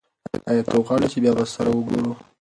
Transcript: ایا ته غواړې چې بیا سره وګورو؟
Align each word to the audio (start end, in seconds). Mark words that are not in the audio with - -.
ایا 0.49 0.61
ته 0.67 0.73
غواړې 0.85 1.07
چې 1.11 1.17
بیا 1.23 1.31
سره 1.55 1.69
وګورو؟ 1.73 2.13